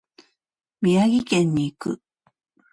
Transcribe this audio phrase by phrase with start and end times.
[0.81, 2.01] 宮城県に行く。